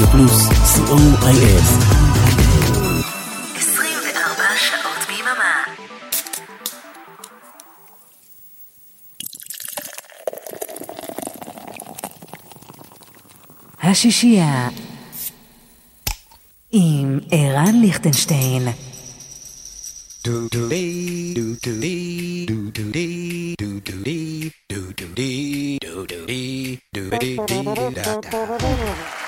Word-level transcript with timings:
רדיו 0.00 0.12
פלוס, 0.12 0.48
co.il 0.48 1.60
24 3.56 4.44
שעות 4.56 5.06
ביממה. 5.08 5.64
השישייה 13.82 14.68
עם 16.72 17.18
ערן 17.30 17.80
ליכטנשטיין 17.80 18.68
do 20.26 20.48
do 20.54 20.68
dee 20.68 21.32
do 21.38 21.46
do 21.64 21.72
dee 21.82 22.44
do 22.50 22.56
do 22.76 22.84
dee 22.94 23.54
do 23.60 23.70
do 23.86 23.94
dee 24.06 24.52
do 24.70 24.80
do 24.98 25.06
dee 25.18 25.78
do 25.82 26.04
do 26.10 26.18
dee 26.28 26.78
do 26.94 27.02
dee 27.20 27.36
dee 27.48 27.64
da 27.96 28.20
da 28.32 29.19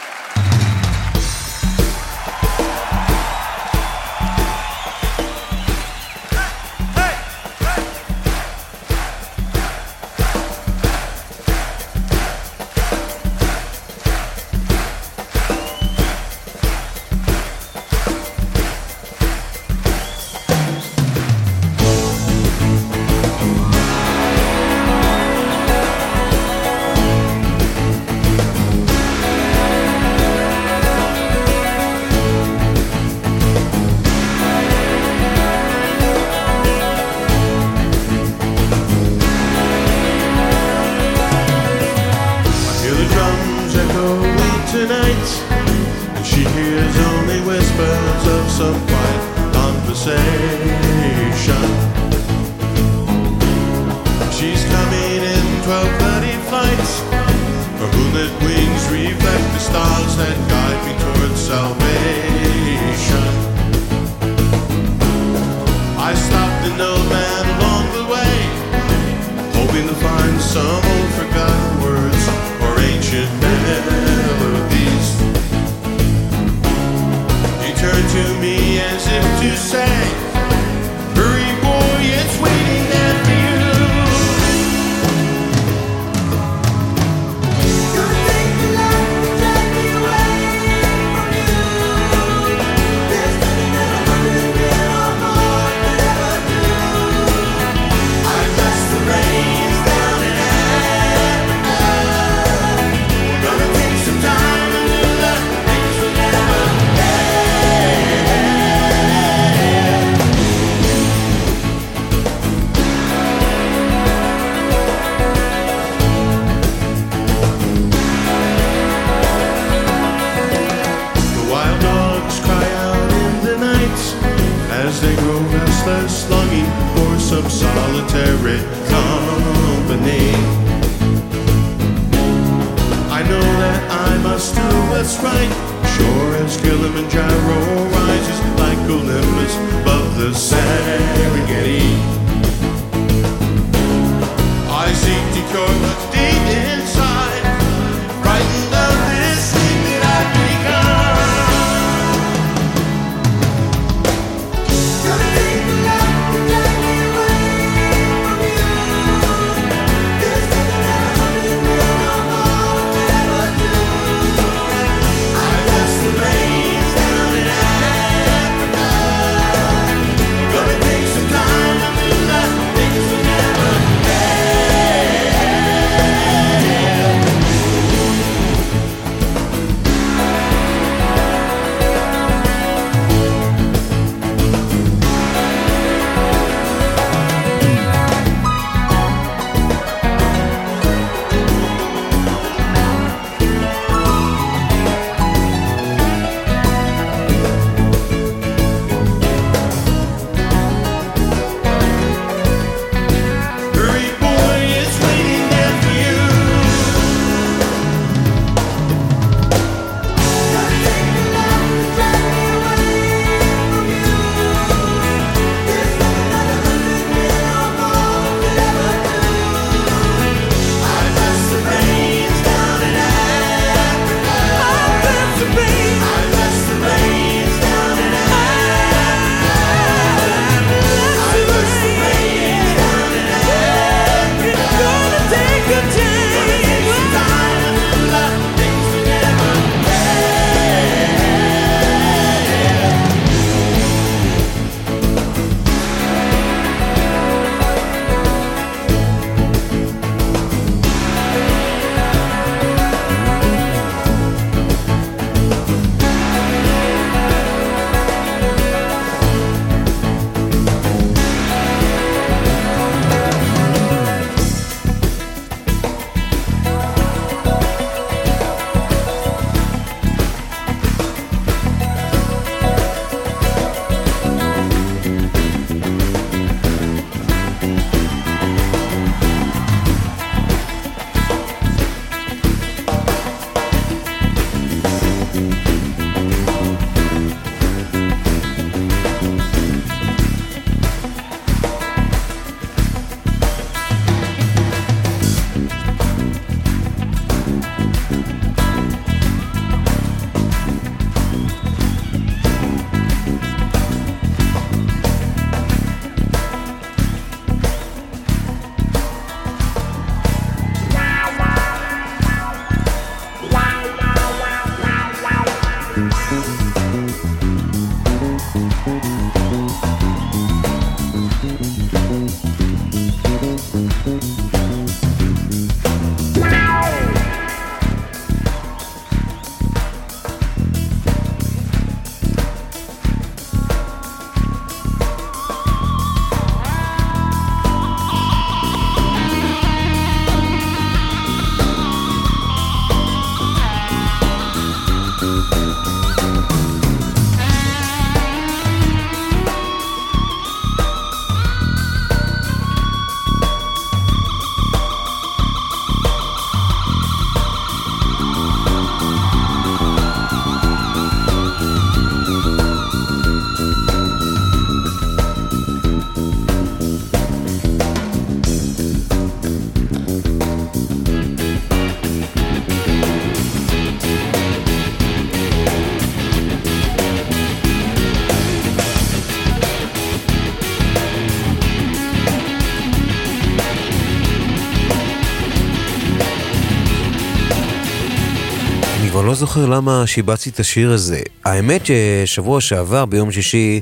לא 389.32 389.36
זוכר 389.36 389.66
למה 389.66 390.02
שיבצתי 390.06 390.50
את 390.50 390.60
השיר 390.60 390.92
הזה. 390.92 391.20
האמת 391.44 391.82
ששבוע 391.86 392.60
שעבר, 392.60 393.04
ביום 393.04 393.32
שישי, 393.32 393.80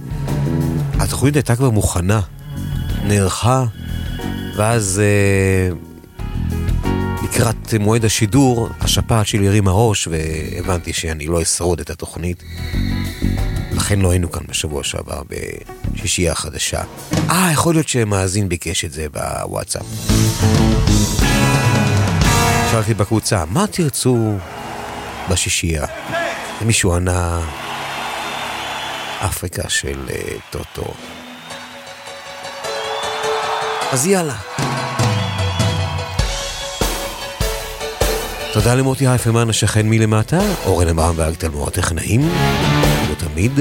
התוכנית 0.99 1.37
הייתה 1.37 1.56
כבר 1.56 1.70
מוכנה, 1.70 2.20
נערכה, 3.05 3.64
ואז 4.56 5.02
אה, 5.02 5.76
לקראת 7.25 7.75
מועד 7.81 8.05
השידור, 8.05 8.69
השפעת 8.81 9.26
שלי 9.26 9.49
הרימה 9.49 9.70
ראש, 9.70 10.08
והבנתי 10.08 10.93
שאני 10.93 11.26
לא 11.26 11.43
אשרוד 11.43 11.81
את 11.81 11.91
התוכנית. 11.91 12.43
לכן 13.73 14.00
לא 14.00 14.11
היינו 14.11 14.31
כאן 14.31 14.43
בשבוע 14.49 14.85
שעבר, 14.85 15.23
בשישייה 15.94 16.32
החדשה. 16.32 16.82
אה, 17.31 17.50
יכול 17.53 17.75
להיות 17.75 17.88
שמאזין 17.88 18.49
ביקש 18.49 18.85
את 18.85 18.93
זה 18.93 19.06
בוואטסאפ. 19.08 19.82
שאלתי 22.70 22.94
בקבוצה, 22.94 23.44
מה 23.50 23.67
תרצו 23.67 24.38
בשישייה? 25.31 25.87
ומישהו 26.62 26.94
ענה, 26.94 27.41
אפריקה 29.25 29.69
של 29.69 30.09
uh, 30.09 30.41
טוטו. 30.50 30.93
אז 33.93 34.06
יאללה. 34.06 34.35
תודה 38.53 38.75
למוטי 38.75 39.06
הייפרמן 39.06 39.50
השכן 39.50 39.88
מלמטה, 39.88 40.38
אורן 40.67 40.88
אברהם 40.88 41.15
ואגטלמור 41.17 41.69
הטכנאים, 41.69 42.21
כמו 43.06 43.15
תמיד. 43.15 43.53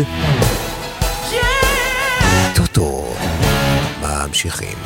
טוטו, 2.55 3.13
ממשיכים. 4.01 4.77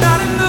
not 0.00 0.20
in 0.20 0.47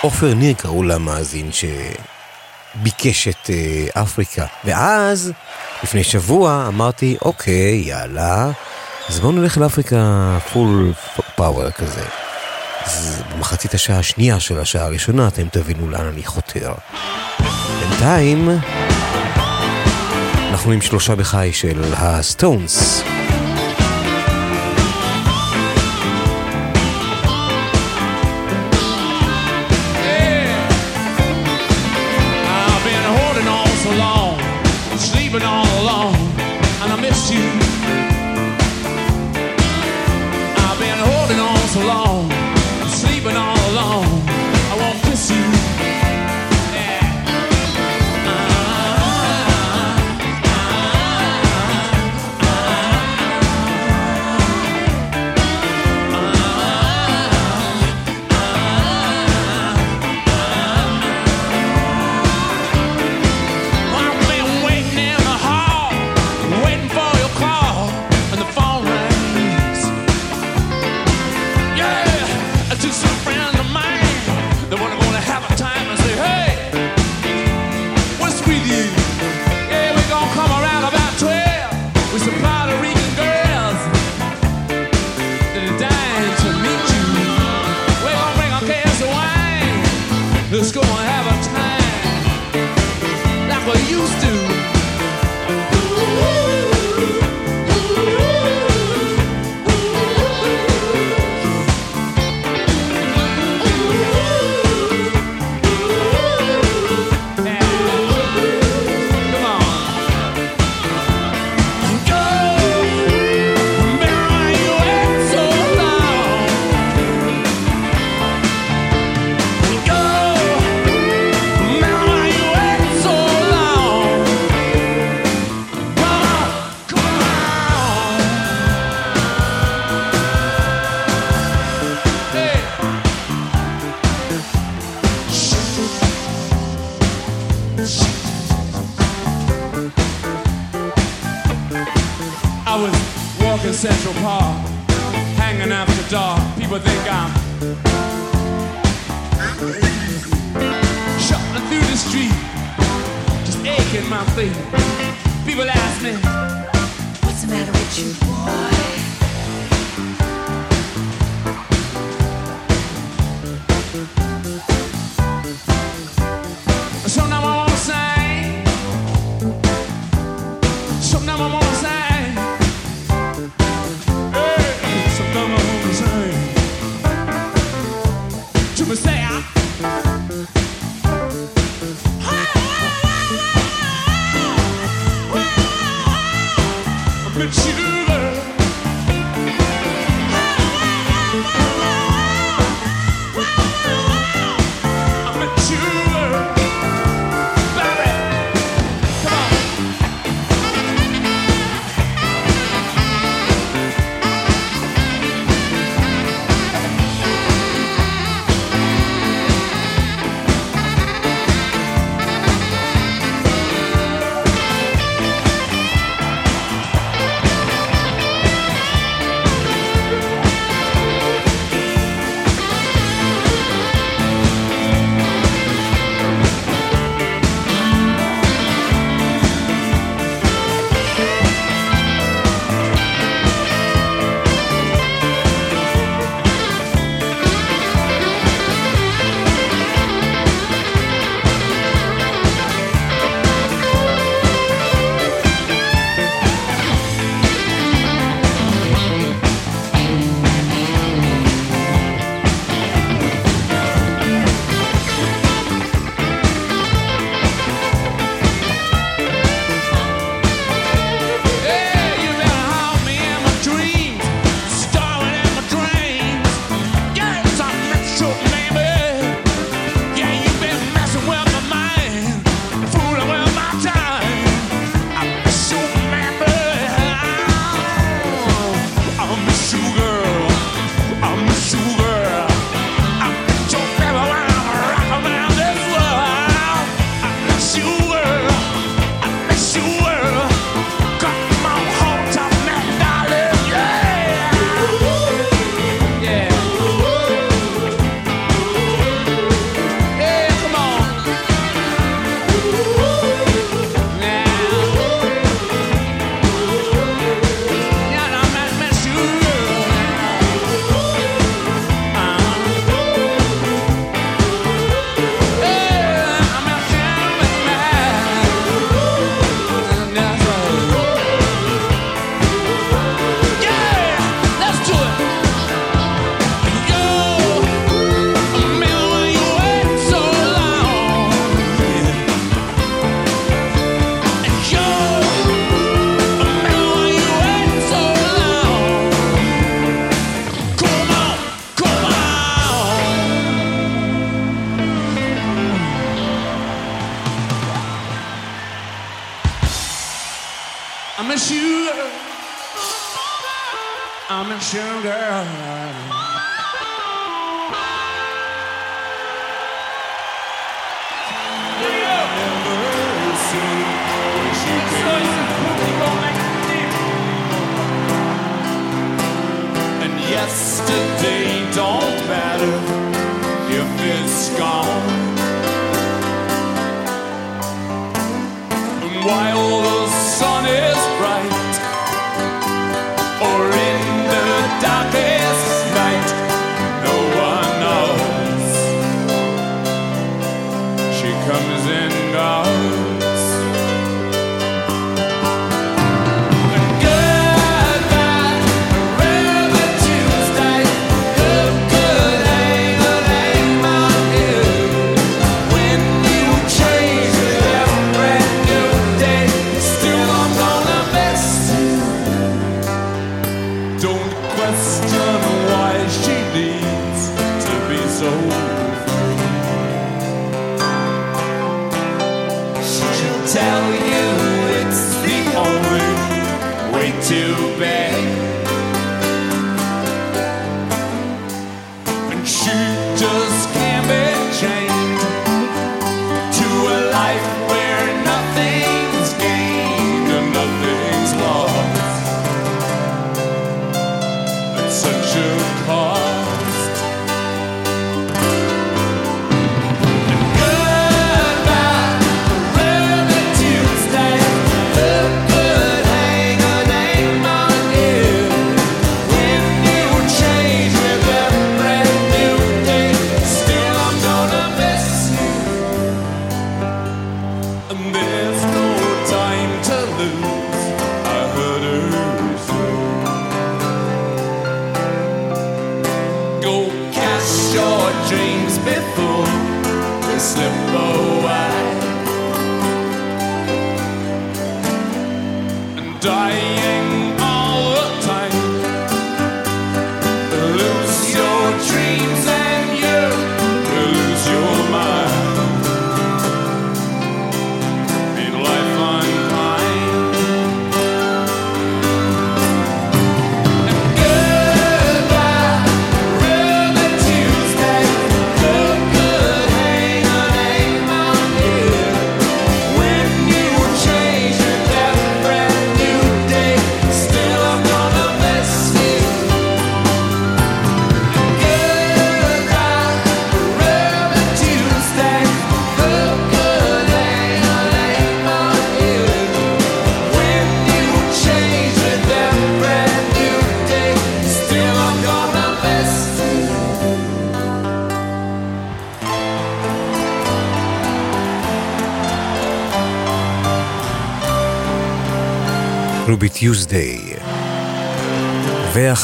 עופר 0.00 0.34
ניר 0.34 0.54
קראו 0.54 0.82
למאזין 0.82 1.50
שביקש 1.52 3.28
את 3.28 3.50
אה, 3.50 4.02
אפריקה. 4.02 4.46
ואז, 4.64 5.32
לפני 5.82 6.04
שבוע, 6.04 6.64
אמרתי, 6.68 7.16
אוקיי, 7.22 7.82
יאללה, 7.86 8.50
אז 9.08 9.20
בואו 9.20 9.32
נלך 9.32 9.58
לאפריקה 9.58 10.38
full 10.52 10.92
power 11.36 11.70
כזה. 11.70 12.04
אז 12.84 13.22
במחצית 13.32 13.74
השעה 13.74 13.98
השנייה 13.98 14.40
של 14.40 14.60
השעה 14.60 14.84
הראשונה 14.84 15.28
אתם 15.28 15.48
תבינו 15.48 15.90
לאן 15.90 16.06
אני 16.06 16.24
חותר. 16.24 16.72
בינתיים, 17.80 18.48
אנחנו 20.50 20.72
עם 20.72 20.80
שלושה 20.80 21.14
בחי 21.14 21.50
של 21.52 21.84
הסטונס. 21.96 23.02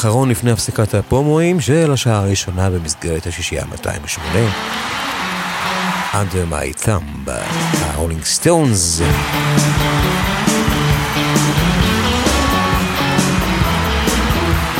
האחרון 0.05 0.29
לפני 0.29 0.51
הפסקת 0.51 0.93
הפומואים 0.93 1.61
של 1.61 1.91
השעה 1.93 2.17
הראשונה 2.17 2.69
במסגרת 2.69 3.27
השישייה 3.27 3.65
208. 3.65 4.49
Under 6.13 6.51
My 6.51 6.85
Thumb, 6.85 7.31
ה-Holling 7.31 8.41
Stones. 8.41 9.03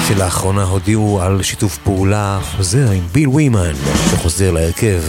שלאחרונה 0.07 0.63
הודיעו 0.63 1.21
על 1.21 1.43
שיתוף 1.43 1.77
פעולה 1.77 2.39
חוזר 2.57 2.91
עם 2.91 3.03
ביל 3.11 3.29
ווימן, 3.29 3.73
שחוזר 4.11 4.51
להרכב. 4.51 5.01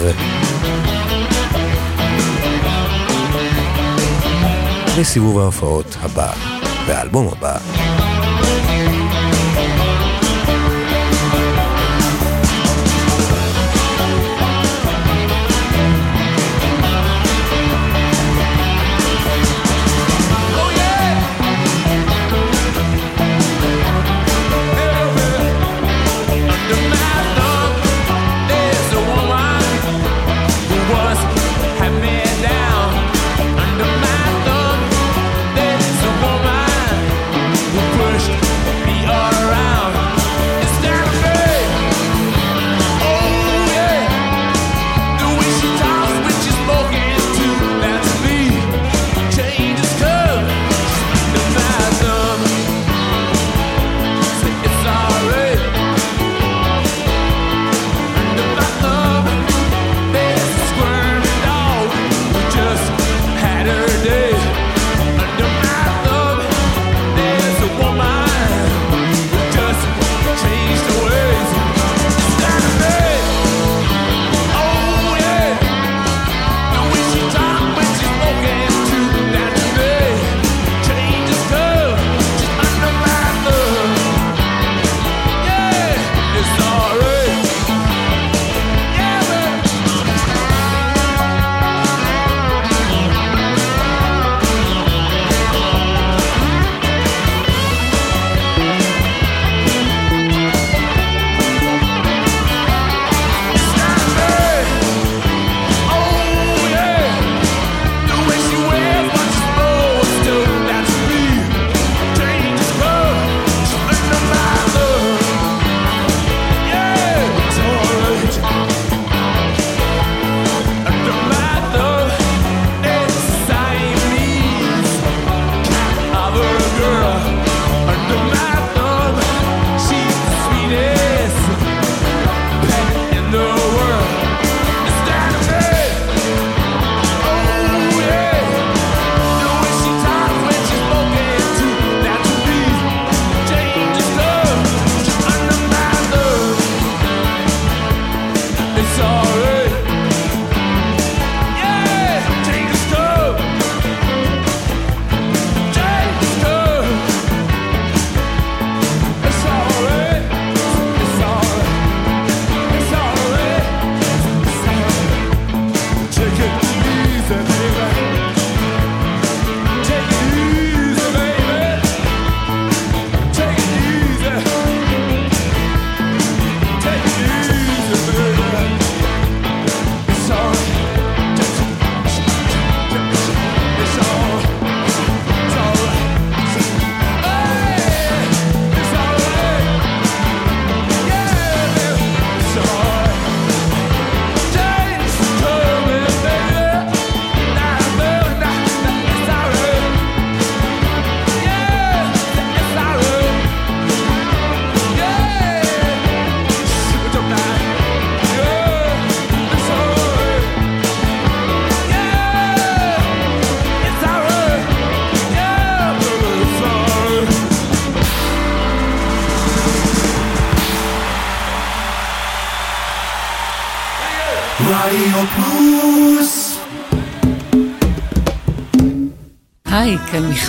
לסיבוב 4.99 5.39
ההופעות 5.39 5.97
הבא, 6.03 6.33
והאלבום 6.87 7.29
הבא. 7.33 7.76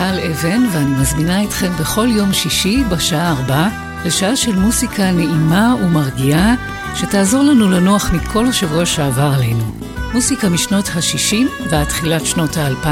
מיכל 0.01 0.19
אבן, 0.31 0.63
ואני 0.71 1.01
מזמינה 1.01 1.43
אתכם 1.43 1.71
בכל 1.79 2.07
יום 2.09 2.33
שישי 2.33 2.83
בשעה 2.89 3.31
ארבע 3.31 3.67
לשעה 4.05 4.35
של 4.35 4.55
מוסיקה 4.55 5.11
נעימה 5.11 5.75
ומרגיעה, 5.83 6.55
שתעזור 6.95 7.43
לנו 7.43 7.71
לנוח 7.71 8.11
מכל 8.13 8.45
השבוע 8.45 8.85
שעבר 8.85 9.31
עלינו. 9.35 9.75
מוסיקה 10.13 10.49
משנות 10.49 10.89
ה-60 10.95 11.69
ועד 11.69 11.87
תחילת 11.87 12.25
שנות 12.25 12.57
ה-2000, 12.57 12.87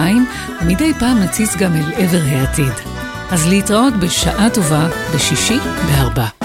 ומדי 0.61 0.93
פעם 0.99 1.19
נציץ 1.19 1.55
גם 1.55 1.75
אל 1.75 1.91
עבר 1.95 2.21
העתיד. 2.25 2.73
אז 3.31 3.47
להתראות 3.47 3.93
בשעה 3.93 4.49
טובה, 4.49 4.87
בשישי 5.15 5.57
בארבע. 5.85 6.44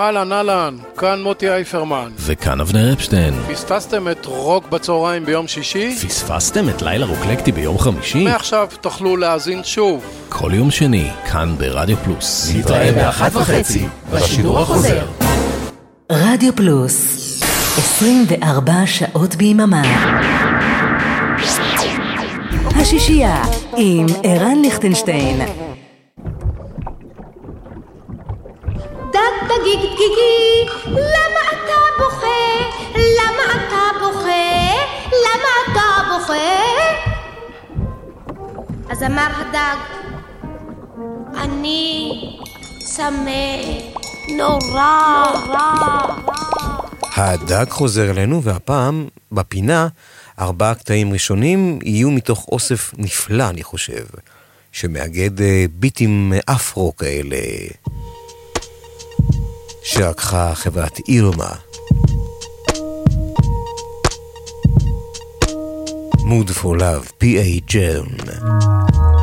אהלן, 0.00 0.32
אהלן, 0.32 0.76
כאן 0.96 1.22
מוטי 1.22 1.50
אייפרמן. 1.50 2.10
וכאן 2.16 2.60
אבנר 2.60 2.92
אפשטיין. 2.92 3.34
פספסתם 3.52 4.08
את 4.08 4.26
רוק 4.26 4.68
בצהריים 4.68 5.24
ביום 5.24 5.48
שישי? 5.48 5.96
פספסתם 6.08 6.68
את 6.68 6.82
לילה 6.82 7.06
רוקלקטי 7.06 7.52
ביום 7.52 7.78
חמישי? 7.78 8.24
מעכשיו 8.24 8.68
תוכלו 8.80 9.16
להאזין 9.16 9.64
שוב. 9.64 10.04
כל 10.28 10.50
יום 10.54 10.70
שני, 10.70 11.10
כאן 11.30 11.54
ברדיו 11.58 11.96
פלוס. 11.96 12.52
נתראה 12.56 12.92
באחת 12.92 13.36
וחצי 13.36 13.86
בשידור 14.12 14.60
החוזר 14.60 15.06
רדיו 16.12 16.56
פלוס 16.56 17.16
24 17.78 18.72
שעות 18.86 19.34
ביממה 19.34 19.82
השישייה 22.76 23.42
עם 23.76 24.06
ערן 24.22 24.62
ליכטנשטיין 24.62 25.40
הדג 47.30 47.66
חוזר 47.70 48.10
אלינו, 48.10 48.42
והפעם, 48.42 49.08
בפינה, 49.32 49.88
ארבעה 50.38 50.74
קטעים 50.74 51.12
ראשונים 51.12 51.78
יהיו 51.82 52.10
מתוך 52.10 52.46
אוסף 52.52 52.92
נפלא, 52.98 53.48
אני 53.48 53.62
חושב, 53.62 54.04
שמאגד 54.72 55.40
אה, 55.40 55.64
ביטים 55.74 56.32
אפרו 56.46 56.96
כאלה, 56.96 57.36
שערכה 59.82 60.54
חברת 60.54 60.98
אירמה. 61.08 61.52
Mood 66.18 66.50
for 66.62 66.78
Love, 66.78 67.22
P.A. 67.22 67.72
ג'רן. 67.72 69.19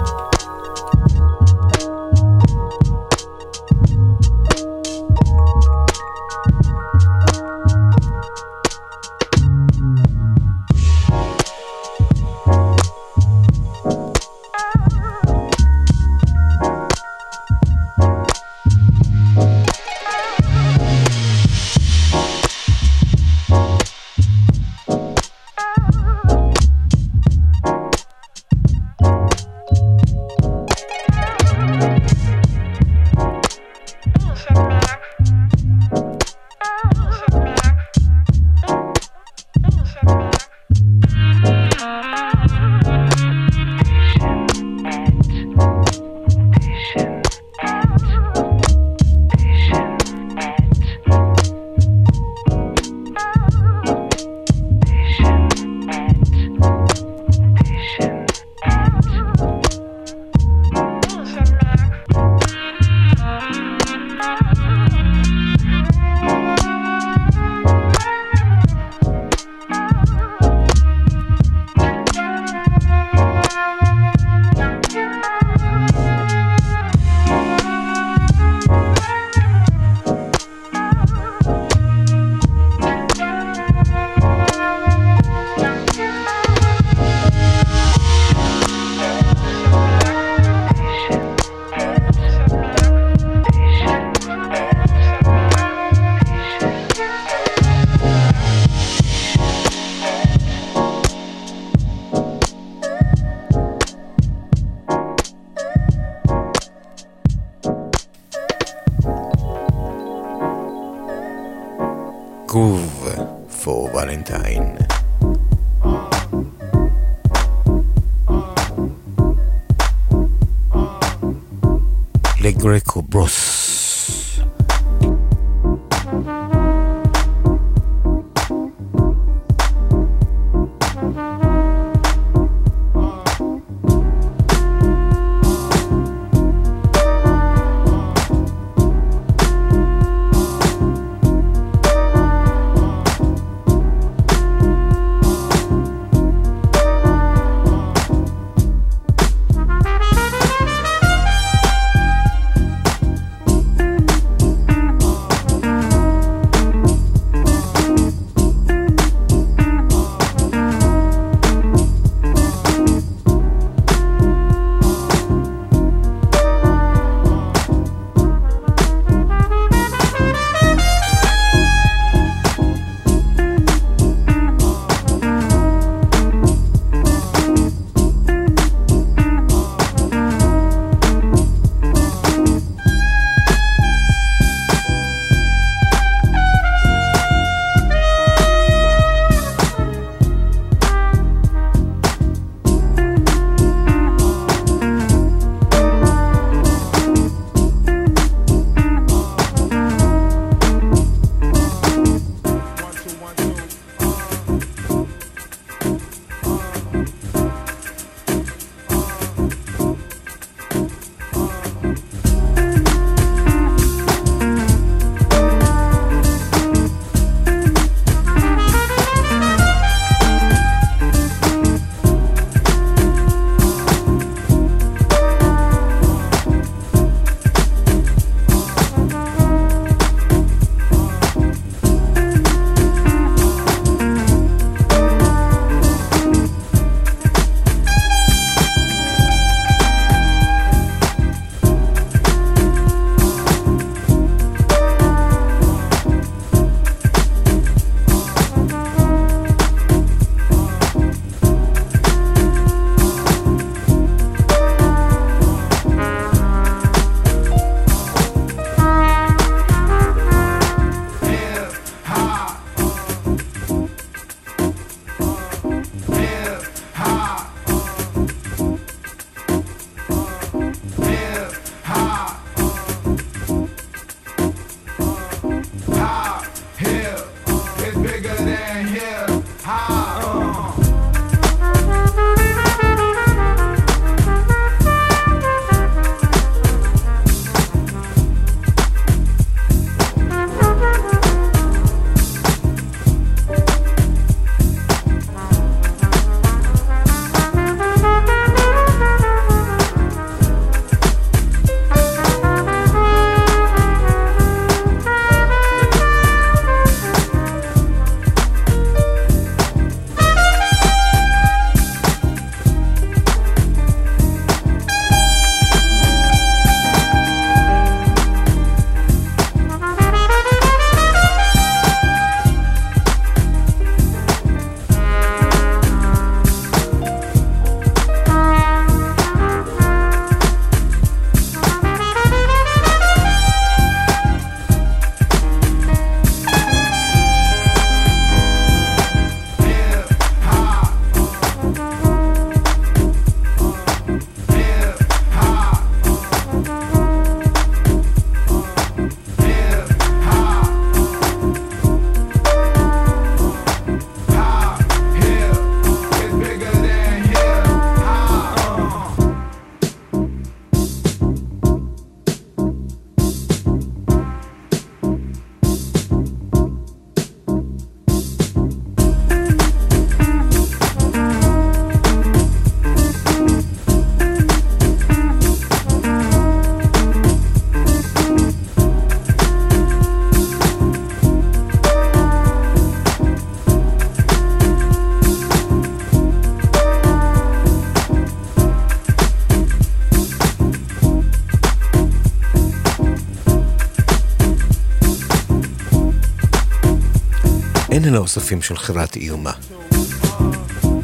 הנה 398.08 398.16
לאוספים 398.16 398.62
של 398.62 398.78
חברת 398.78 399.16
איומה. 399.16 399.52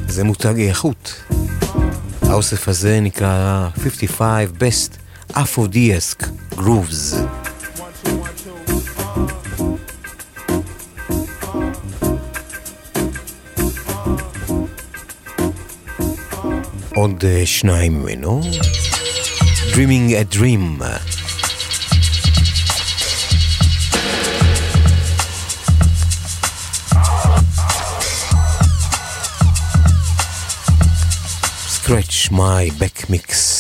זה 0.07 0.23
מותג 0.23 0.59
איכות. 0.59 1.23
האוסף 2.21 2.67
הזה 2.67 2.99
נקרא 2.99 3.69
55 3.75 4.49
Best 4.59 4.97
Aphrodisiac 5.33 6.25
Grooves. 6.55 7.15
עוד 16.95 17.25
אה, 17.25 17.45
שניים 17.45 18.01
ממנו. 18.01 18.41
Dreaming 19.73 20.11
a 20.11 20.35
Dream. 20.35 20.83
my 32.33 32.71
back 32.79 33.07
mix. 33.11 33.52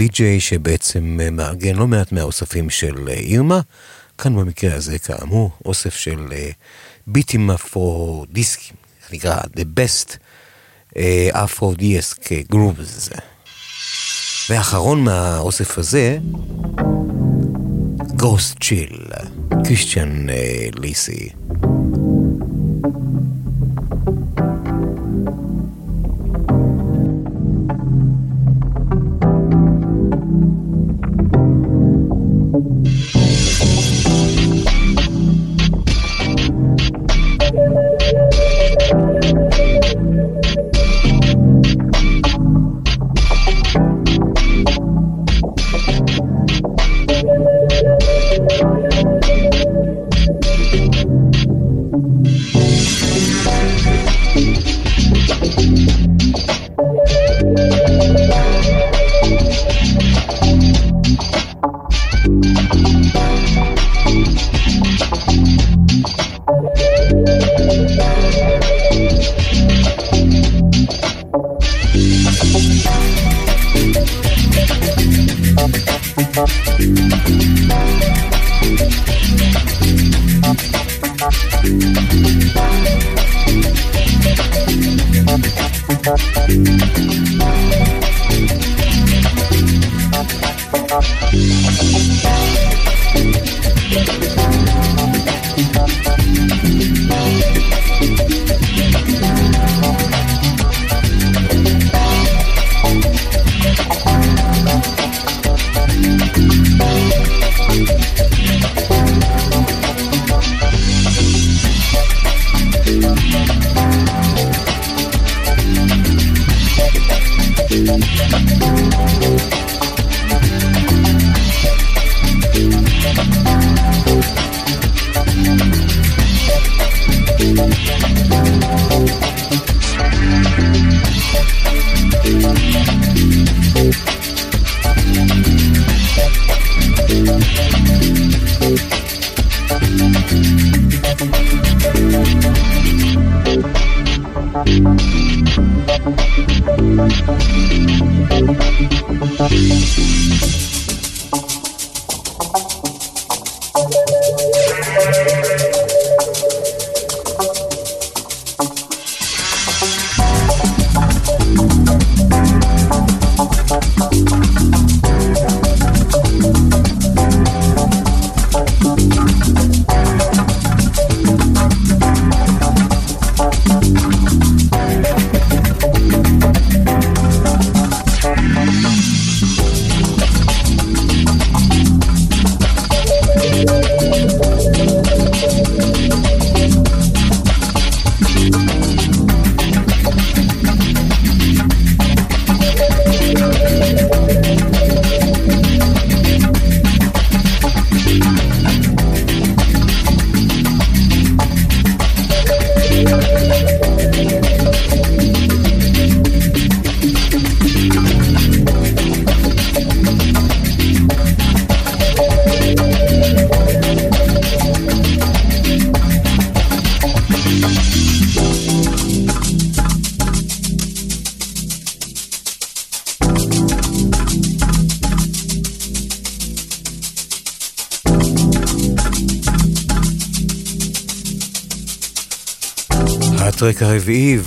די-ג'יי 0.00 0.40
שבעצם 0.40 1.18
אה, 1.22 1.30
מארגן 1.30 1.76
לא 1.76 1.86
מעט 1.86 2.12
מהאוספים 2.12 2.70
של 2.70 3.08
אה, 3.08 3.14
אירמה. 3.14 3.60
כאן 4.18 4.36
במקרה 4.36 4.74
הזה, 4.74 4.98
כאמור, 4.98 5.50
אוסף 5.64 5.94
של 5.94 6.26
אה, 6.32 6.50
ביטים 7.06 7.50
אפרו-דיסקים, 7.50 8.76
זה 9.08 9.16
נקרא 9.16 9.40
The 9.40 9.64
Best 9.78 10.16
אפרו-דיסק 11.32 12.32
גרובס. 12.50 13.08
ואחרון 14.50 15.04
מהאוסף 15.04 15.78
הזה, 15.78 16.18
Ghost 17.98 18.64
Chill, 18.64 19.24
קריסטיאן 19.64 20.26
ליסי. 20.74 21.39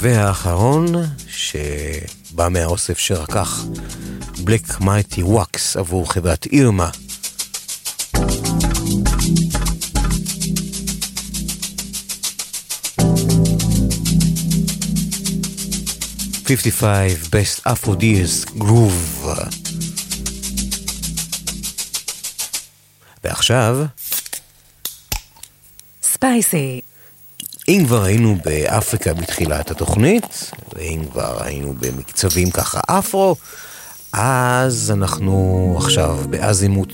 והאחרון, 0.03 0.85
שבא 1.27 2.49
מהאוסף 2.49 2.97
שרקח 2.97 3.63
בלק 4.43 4.81
מייטי 4.81 5.23
וואקס 5.23 5.77
עבור 5.77 6.13
חברת 6.13 6.45
אירמה. 6.45 6.89
Fifty-five 16.45 17.29
best 17.29 17.67
Aphrodis 17.67 18.49
groove. 18.59 19.27
ועכשיו, 23.23 23.77
ספייסי. 26.03 26.81
אם 27.67 27.83
כבר 27.87 28.03
היינו 28.03 28.37
באפריקה 28.45 29.13
בתחילת 29.13 29.71
התוכנית, 29.71 30.51
ואם 30.73 31.01
כבר 31.11 31.43
היינו 31.43 31.73
במקצבים 31.79 32.51
ככה 32.51 32.79
אפרו, 32.87 33.35
אז 34.13 34.91
אנחנו 34.95 35.73
עכשיו 35.77 36.17
באזימות 36.29 36.93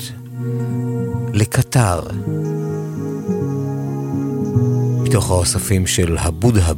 לקטר. 1.34 2.02
מתוך 5.04 5.32
האוספים 5.32 5.88
של 5.88 6.18
הבודה 6.18 6.74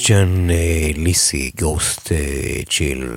קריסטיאן 0.00 0.48
ליסי, 0.96 1.50
גוסט 1.60 2.12
צ'יל. 2.70 3.08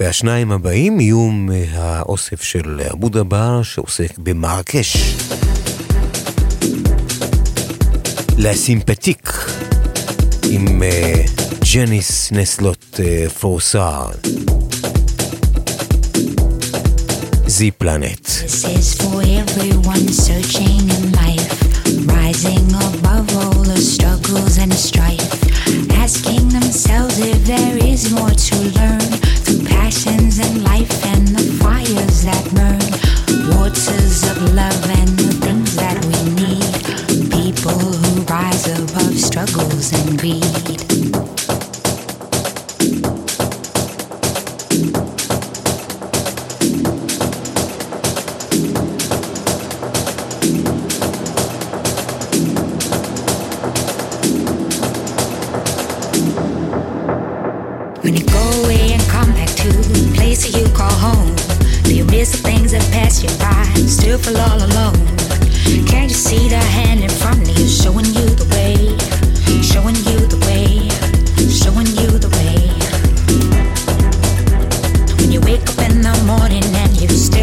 והשניים 0.00 0.52
הבאים 0.52 1.00
יהיו 1.00 1.30
מהאוסף 1.30 2.40
אה, 2.40 2.44
של 2.44 2.80
אבו 2.92 3.08
דבר 3.08 3.62
שעוסק 3.62 4.18
במרקש. 4.18 4.96
לסימפטיק 8.38 9.30
עם 10.50 10.82
אה, 10.82 11.22
ג'ניס 11.74 12.32
נסלוט 12.32 13.00
פורסר. 13.38 14.10
זי 17.46 17.70
פלנט. 17.70 18.28
Rising 22.06 22.68
above 22.88 23.28
all 23.40 23.62
the 23.72 23.80
struggles 23.92 24.54
and 24.64 24.72
strife. 24.86 25.23
asking 26.04 26.50
themselves 26.50 27.18
if 27.18 27.46
there 27.46 27.78
is 27.78 28.12
more 28.12 28.28
to 28.28 28.56
learn 28.78 29.00
through 29.40 29.64
passions 29.64 30.38
and 30.38 30.62
life 30.62 31.02
and 31.06 31.26
the 31.28 31.42
fires 31.64 32.24
that 32.24 32.44
burn. 32.54 32.83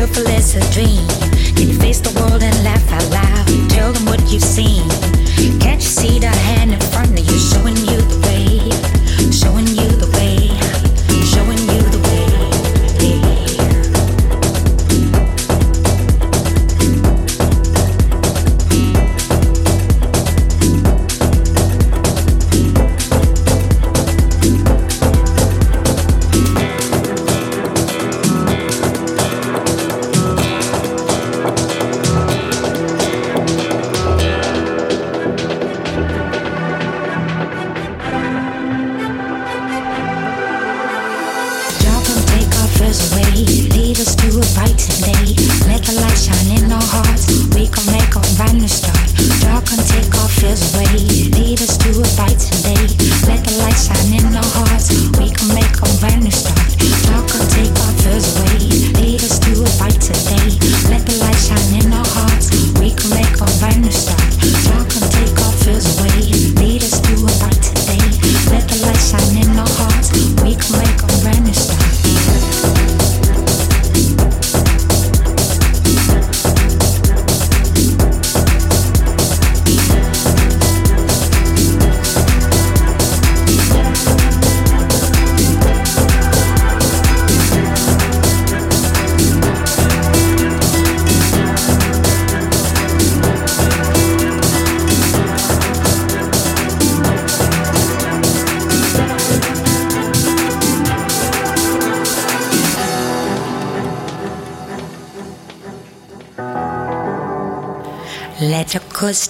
fearful 0.08 0.28
as 0.30 0.56
a 0.56 0.74
dream. 0.74 1.08
Can 1.56 1.70
you 1.70 1.78
face 1.80 2.00
the 2.00 2.12
world 2.20 2.42
and 2.42 2.64
laugh 2.64 2.92
out 2.92 3.10
loud? 3.12 3.70
Tell 3.70 3.94
them 3.94 4.06
what 4.06 4.32
you've 4.32 4.44
seen. 4.44 5.11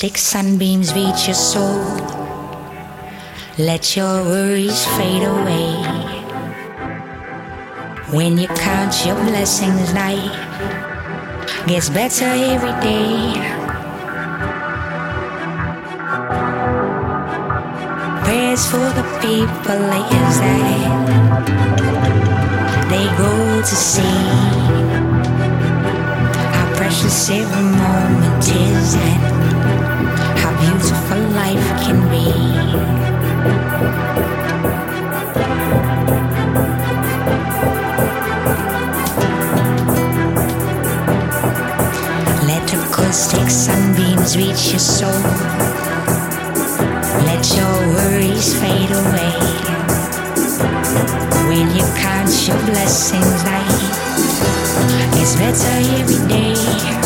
Mystic 0.01 0.17
sunbeams 0.17 0.95
reach 0.95 1.27
your 1.27 1.35
soul. 1.35 1.85
Let 3.59 3.95
your 3.95 4.23
worries 4.23 4.83
fade 4.97 5.21
away. 5.21 5.75
When 8.09 8.39
you 8.39 8.47
count 8.47 9.05
your 9.05 9.13
blessings, 9.13 9.93
life 9.93 10.33
gets 11.67 11.89
better 11.89 12.25
every 12.25 12.73
day. 12.81 13.33
Prayers 18.23 18.65
for 18.71 18.89
the 18.97 19.05
people 19.21 19.85
is 20.17 20.35
that 20.41 21.45
they 22.89 23.05
go 23.21 23.61
to 23.61 23.75
see 23.91 24.17
how 26.57 26.65
precious 26.75 27.29
every. 27.29 28.00
sunbeams 43.51 44.37
reach 44.37 44.71
your 44.71 44.79
soul. 44.79 45.11
Let 47.27 47.43
your 47.57 47.75
worries 47.93 48.53
fade 48.59 48.91
away. 48.91 49.35
When 51.49 51.69
you 51.75 51.83
count 51.99 52.31
your 52.47 52.57
blessings, 52.65 53.43
light 53.43 55.17
is 55.21 55.35
better 55.35 55.75
every 55.99 56.27
day. 56.29 57.00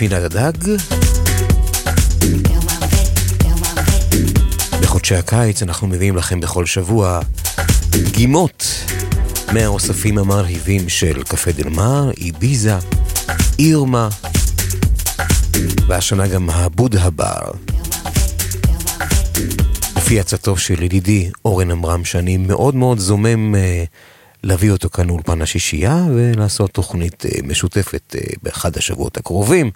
בר. 0.00 0.06
בפינת 0.06 0.22
הדג. 0.22 0.82
בחודשי 4.82 5.14
הקיץ 5.14 5.62
אנחנו 5.62 5.86
מביאים 5.86 6.16
לכם 6.16 6.40
בכל 6.40 6.66
שבוע 6.66 7.20
דגימות 7.90 8.66
מהאוספים 9.52 10.18
המרהיבים 10.18 10.88
של 10.88 11.22
קפה 11.22 11.52
דלמר, 11.52 12.10
איביזה, 12.18 12.76
אירמה, 13.58 14.08
והשנה 15.88 16.26
גם 16.26 16.50
הבודה 16.50 17.10
בר. 17.10 17.50
לפי 19.96 20.20
עצתו 20.20 20.56
של 20.56 20.82
ידידי 20.82 21.30
אורן 21.44 21.70
עמרם, 21.70 22.04
שאני 22.04 22.36
מאוד 22.36 22.74
מאוד 22.74 22.98
זומם 22.98 23.54
אה, 23.54 23.84
להביא 24.42 24.70
אותו 24.70 24.90
כאן 24.90 25.06
לאולפן 25.06 25.42
השישייה 25.42 26.04
ולעשות 26.14 26.70
תוכנית 26.70 27.26
אה, 27.26 27.30
משותפת 27.44 28.16
אה, 28.16 28.20
באחד 28.42 28.76
השבועות 28.76 29.16
הקרובים, 29.16 29.70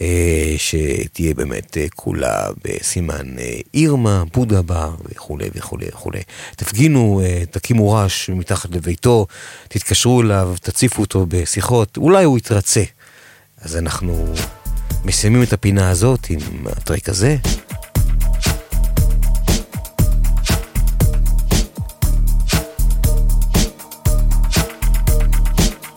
אה, 0.00 0.54
שתהיה 0.58 1.34
באמת 1.34 1.76
כולה 1.96 2.48
בסימן 2.64 3.36
אירמה, 3.74 4.24
בודה 4.32 4.62
בר 4.62 4.94
וכולי 5.04 5.48
וכולי 5.54 5.86
וכולי. 5.88 6.20
תפגינו, 6.56 7.22
תקימו 7.50 7.90
רעש 7.90 8.30
מתחת 8.30 8.70
לביתו, 8.70 9.26
תתקשרו 9.68 10.22
אליו, 10.22 10.54
תציפו 10.62 11.02
אותו 11.02 11.26
בשיחות, 11.28 11.96
אולי 11.96 12.24
הוא 12.24 12.38
יתרצה. 12.38 12.82
אז 13.60 13.76
אנחנו 13.76 14.34
מסיימים 15.04 15.42
את 15.42 15.52
הפינה 15.52 15.90
הזאת 15.90 16.26
עם 16.30 16.66
הטרק 16.66 17.08
הזה. 17.08 17.36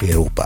באירופה. 0.02 0.44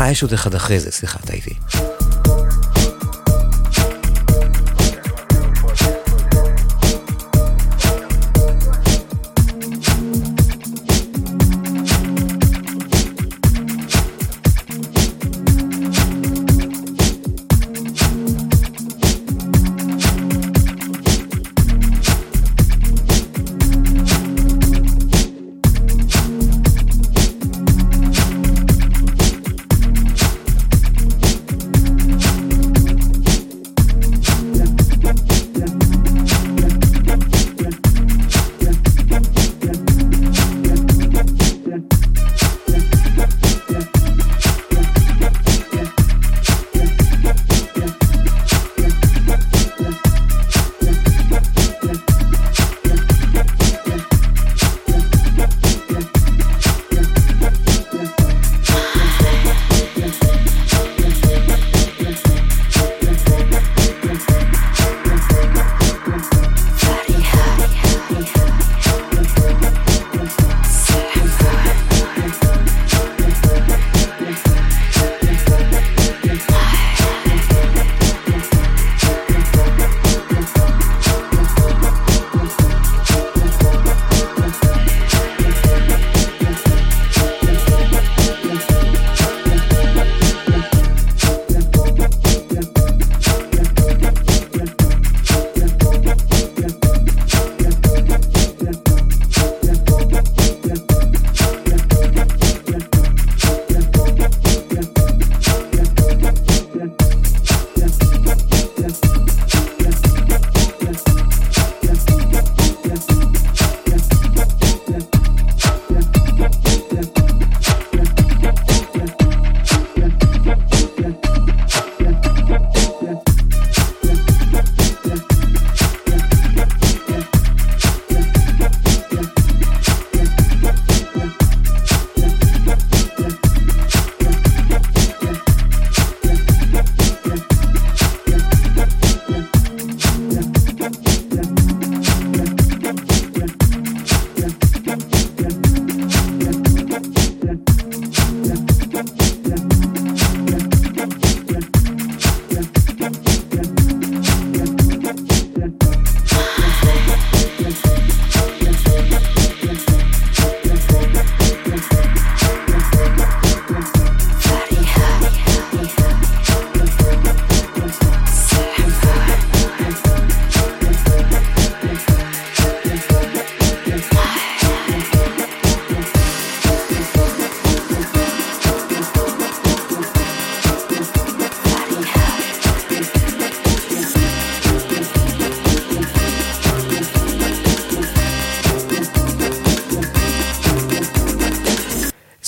אה, 0.00 0.10
יש 0.10 0.22
עוד 0.22 0.32
אחד 0.32 0.54
אחרי 0.54 0.80
זה, 0.80 0.90
סליחה, 0.90 1.18
טעיתי. 1.18 1.54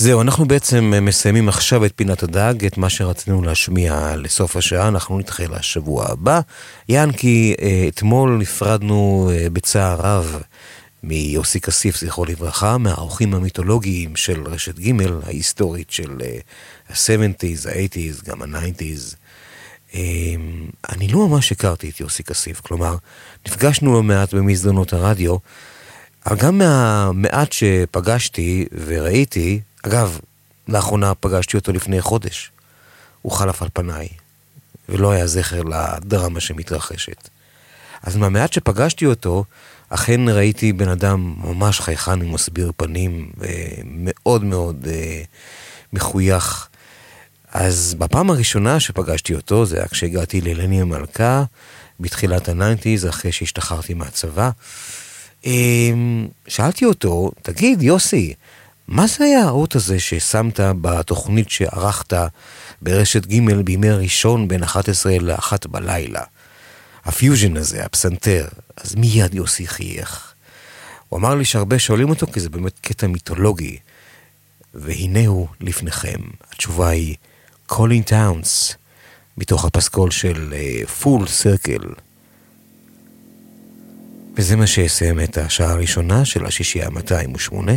זהו, 0.05 0.21
אנחנו 0.21 0.45
בעצם 0.45 0.93
מסיימים 1.01 1.49
עכשיו 1.49 1.85
את 1.85 1.91
פינת 1.95 2.23
הדג, 2.23 2.65
את 2.65 2.77
מה 2.77 2.89
שרצינו 2.89 3.41
להשמיע 3.41 4.15
לסוף 4.17 4.57
השעה, 4.57 4.87
אנחנו 4.87 5.19
נדחה 5.19 5.43
לשבוע 5.43 6.05
הבא. 6.11 6.39
ינקי, 6.89 7.55
אה, 7.61 7.85
אתמול 7.87 8.37
נפרדנו 8.37 9.29
אה, 9.33 9.49
בצער 9.49 9.97
רב 9.99 10.41
מיוסי 11.03 11.59
כסיף, 11.59 11.97
זכרו 11.97 12.25
לברכה, 12.25 12.77
מהאורחים 12.77 13.33
המיתולוגיים 13.33 14.15
של 14.15 14.43
רשת 14.43 14.79
ג' 14.79 14.91
ההיסטורית 15.25 15.91
של 15.91 16.17
אה, 16.23 16.37
ה-70's, 16.89 17.69
ה-80's, 17.69 18.29
גם 18.29 18.41
ה-90's. 18.41 19.15
אני 20.89 21.07
לא 21.07 21.27
ממש 21.27 21.51
הכרתי 21.51 21.89
את 21.89 21.99
יוסי 21.99 22.23
כסיף, 22.23 22.61
כלומר, 22.61 22.95
נפגשנו 23.47 23.93
לא 23.93 24.03
מעט 24.03 24.33
במסדרונות 24.33 24.93
הרדיו, 24.93 25.37
אבל 26.25 26.37
גם 26.37 26.57
מהמעט 26.57 27.51
שפגשתי 27.51 28.65
וראיתי, 28.85 29.59
אגב, 29.87 30.19
לאחרונה 30.67 31.15
פגשתי 31.15 31.57
אותו 31.57 31.71
לפני 31.71 32.01
חודש. 32.01 32.51
הוא 33.21 33.31
חלף 33.31 33.61
על 33.61 33.67
פניי, 33.73 34.07
ולא 34.89 35.11
היה 35.11 35.27
זכר 35.27 35.61
לדרמה 35.63 36.39
שמתרחשת. 36.39 37.29
אז 38.03 38.15
מהמעט 38.15 38.53
שפגשתי 38.53 39.05
אותו, 39.05 39.43
אכן 39.89 40.29
ראיתי 40.29 40.73
בן 40.73 40.89
אדם 40.89 41.35
ממש 41.37 41.79
חייכן 41.79 42.21
ומסביר 42.21 42.71
פנים, 42.77 43.31
ומאוד 43.37 44.43
מאוד 44.43 44.87
אה, 44.89 45.21
מחוייך. 45.93 46.67
אז 47.51 47.95
בפעם 47.97 48.29
הראשונה 48.29 48.79
שפגשתי 48.79 49.35
אותו, 49.35 49.65
זה 49.65 49.77
היה 49.77 49.87
כשהגעתי 49.87 50.41
ללני 50.41 50.81
המלכה, 50.81 51.43
בתחילת 51.99 52.49
ה 52.49 52.55
nineties, 52.55 53.07
אחרי 53.07 53.31
שהשתחררתי 53.31 53.93
מהצבא. 53.93 54.49
אה, 55.45 55.91
שאלתי 56.47 56.85
אותו, 56.85 57.31
תגיד, 57.41 57.81
יוסי, 57.81 58.33
מה 58.87 59.07
זה 59.07 59.23
היה 59.23 59.43
האות 59.43 59.75
הזה 59.75 59.99
ששמת 59.99 60.59
בתוכנית 60.81 61.49
שערכת 61.49 62.13
ברשת 62.81 63.25
ג' 63.25 63.61
בימי 63.61 63.91
ראשון 63.91 64.47
בין 64.47 64.63
11 64.63 65.17
ל-1 65.19 65.67
בלילה? 65.67 66.21
הפיוז'ן 67.05 67.57
הזה, 67.57 67.85
הפסנתר. 67.85 68.47
אז 68.77 68.95
מיד 68.95 69.33
יוסי 69.33 69.67
חייך. 69.67 70.33
הוא 71.09 71.19
אמר 71.19 71.35
לי 71.35 71.45
שהרבה 71.45 71.79
שואלים 71.79 72.09
אותו 72.09 72.27
כי 72.27 72.39
זה 72.39 72.49
באמת 72.49 72.79
קטע 72.79 73.07
מיתולוגי. 73.07 73.77
והנה 74.73 75.27
הוא 75.27 75.47
לפניכם. 75.61 76.19
התשובה 76.51 76.89
היא 76.89 77.15
קולין 77.65 78.01
טאונס, 78.01 78.75
מתוך 79.37 79.65
הפסקול 79.65 80.11
של 80.11 80.53
Full 81.01 81.23
uh, 81.23 81.29
Circle. 81.29 81.93
וזה 84.37 84.55
מה 84.55 84.67
שיסיים 84.67 85.19
את 85.19 85.37
השעה 85.37 85.71
הראשונה 85.71 86.25
של 86.25 86.45
השישייה 86.45 86.89
208. 86.89 87.71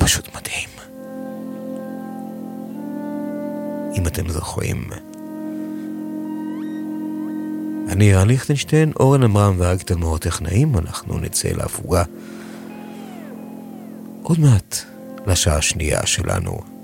פשוט 0.00 0.28
מדהים. 0.36 0.68
אם 3.98 4.06
אתם 4.06 4.28
זוכרים. 4.28 4.84
אני 7.88 8.14
ערן 8.14 8.28
ליכטנשטיין, 8.28 8.92
אורן 9.00 9.22
עמרם 9.22 9.54
ואריק 9.58 9.82
תלמור 9.82 10.16
הטכנאים, 10.16 10.78
אנחנו 10.78 11.18
נצא 11.18 11.48
להפוגה 11.48 12.02
עוד 14.22 14.40
מעט 14.40 14.76
לשעה 15.26 15.56
השנייה 15.56 16.06
שלנו. 16.06 16.79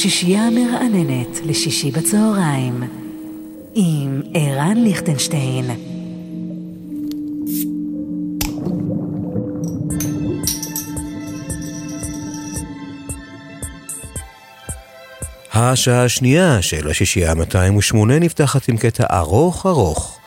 השישייה 0.00 0.46
המרעננת 0.46 1.40
לשישי 1.44 1.90
בצהריים 1.90 2.82
עם 3.74 4.22
ערן 4.34 4.76
ליכטנשטיין. 4.76 5.70
השעה 15.54 16.04
השנייה 16.04 16.62
של 16.62 16.90
השישייה 16.90 17.30
ה-208 17.30 17.96
נפתחת 18.20 18.68
עם 18.68 18.76
קטע 18.76 19.18
ארוך 19.18 19.66
ארוך, 19.66 20.18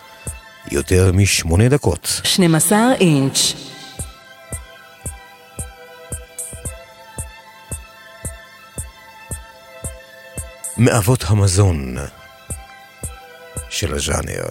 יותר 0.71 1.11
משמונה 1.13 1.69
דקות. 1.69 2.21
12 2.23 2.93
אינץ' 2.99 3.62
מאבות 10.85 11.23
המזון 11.27 11.95
של 13.69 13.93
הז'אנר. 13.93 14.45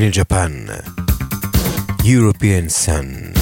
In 0.00 0.10
Japan, 0.12 0.64
European 2.02 2.70
Sun. 2.70 3.39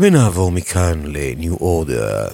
ונעבור 0.00 0.52
מכאן 0.52 1.02
לניו 1.04 1.54
אורדר. 1.54 2.28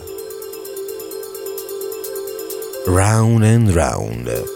Round 2.86 3.42
and 3.42 3.76
round. 3.76 4.55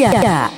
השישייה. 0.00 0.48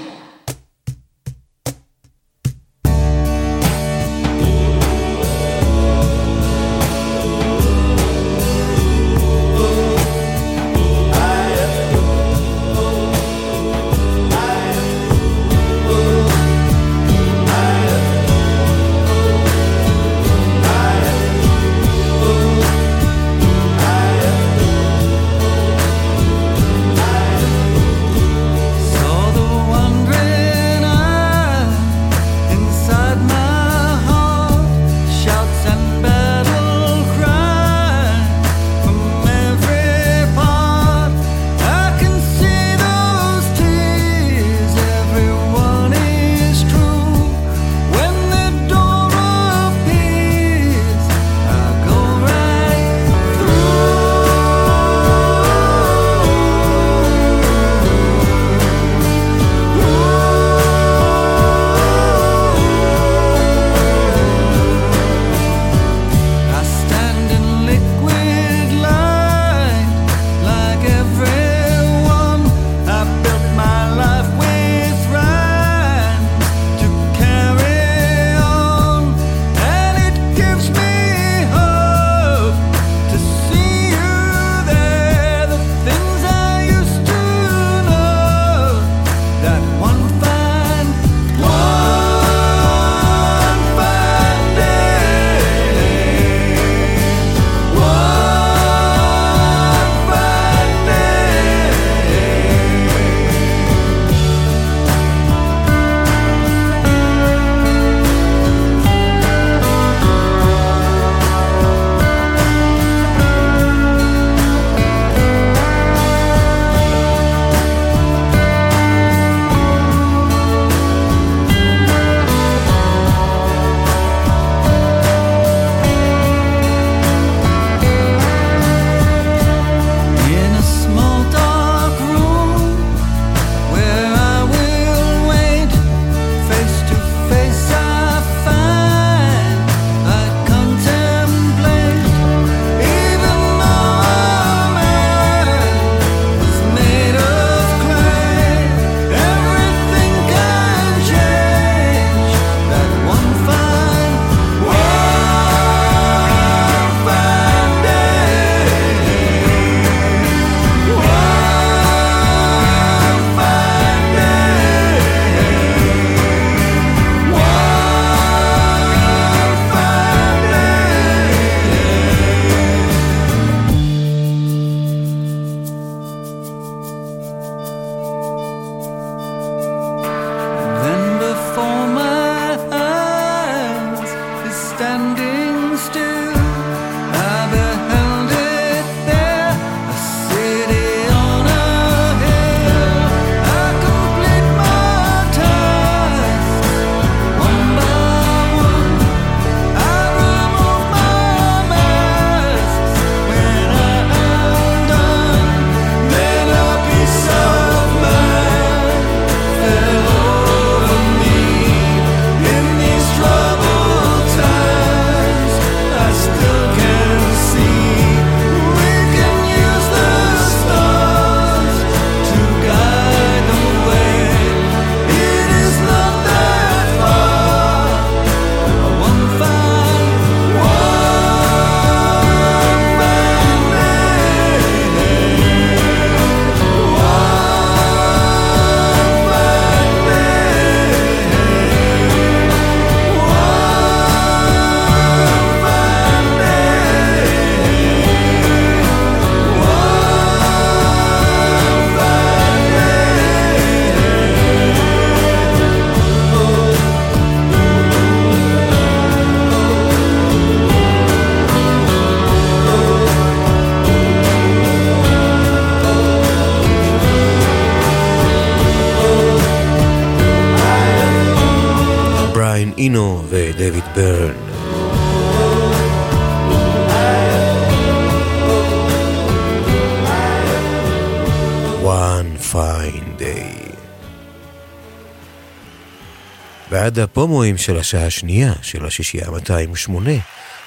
השירים 287.54 287.58
של 287.58 287.80
השעה 287.80 288.06
השנייה 288.06 288.52
של 288.62 288.86
השישייה 288.86 289.30
208, 289.30 290.10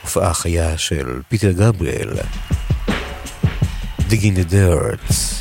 הופעה 0.01 0.33
חיה 0.33 0.77
של 0.77 1.21
פיטר 1.29 1.51
גבריאל, 1.51 2.09
דיגין 4.07 4.35
דה 4.35 4.43
דרץ. 4.43 5.36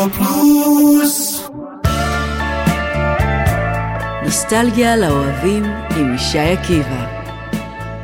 רדיו 0.00 0.10
פלוס 0.12 1.42
נוסטלגיה 4.24 4.96
לאוהבים 4.96 5.64
עם 5.96 6.14
ישי 6.14 6.38
עקיבא. 6.38 7.06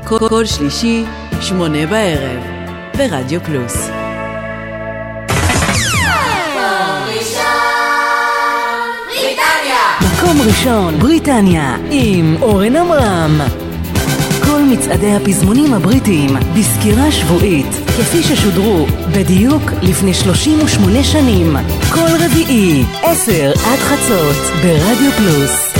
כל, 0.04 0.28
כל 0.28 0.46
שלישי, 0.46 1.04
שמונה 1.40 1.86
בערב, 1.86 2.42
ברדיו 2.96 3.40
פלוס. 3.40 3.88
מקום 10.00 10.40
ראשון, 10.46 10.98
בריטניה, 10.98 11.76
עם 11.90 12.36
אורן 12.42 12.76
עמרם. 12.76 13.40
כל 14.44 14.62
מצעדי 14.62 15.12
הפזמונים 15.12 15.74
הבריטיים 15.74 16.30
בסקירה 16.58 17.12
שבועית, 17.12 17.66
כפי 17.86 18.22
ששודרו 18.22 18.86
בדיוק 19.12 19.62
לפני 19.82 20.14
38 20.14 21.04
שנים. 21.04 21.56
כל 21.96 22.24
רביעי, 22.24 22.84
10 23.02 23.52
עד 23.64 23.78
חצות, 23.78 24.36
ברדיו 24.62 25.10
פלוס. 25.16 25.72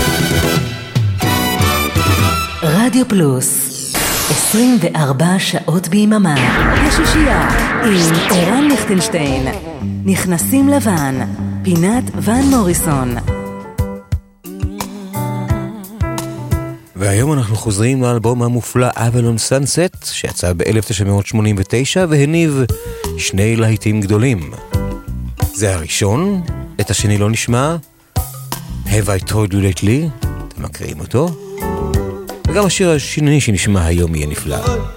רדיו 2.62 3.08
פלוס, 3.08 3.48
24 4.30 5.26
שעות 5.38 5.88
ביממה. 5.88 6.34
השישייה, 6.34 7.48
עם 7.82 8.14
ערן 8.30 8.68
ליכטנשטיין. 8.70 9.46
נכנסים 10.04 10.68
לבן, 10.68 11.20
פינת 11.62 12.04
ון 12.22 12.42
מוריסון. 12.50 13.14
והיום 16.96 17.32
אנחנו 17.32 17.56
חוזרים 17.56 18.02
לאלבום 18.02 18.42
המופלא 18.42 18.88
אבלון 18.94 19.38
סאנסט, 19.38 20.04
שיצא 20.04 20.52
ב-1989 20.52 21.98
והניב 22.08 22.64
שני 23.18 23.56
להיטים 23.56 24.00
גדולים. 24.00 24.65
זה 25.56 25.74
הראשון, 25.74 26.42
את 26.80 26.90
השני 26.90 27.18
לא 27.18 27.30
נשמע, 27.30 27.76
Have 28.86 28.88
I 28.88 29.30
told 29.30 29.52
you 29.52 29.54
lately, 29.54 30.26
אתם 30.48 30.62
מכירים 30.62 31.00
אותו? 31.00 31.28
וגם 32.48 32.66
השיר 32.66 32.90
השני 32.90 33.40
שנשמע 33.40 33.84
היום 33.84 34.14
יהיה 34.14 34.26
נפלא. 34.26 34.95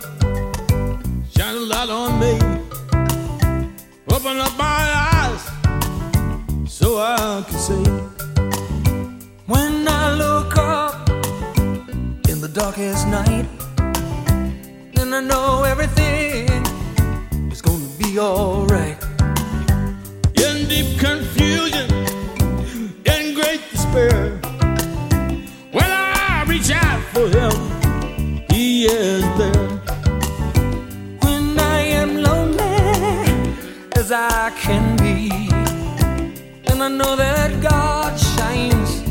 Know 37.09 37.15
that 37.15 37.51
God 37.61 38.13
shines 38.35 39.01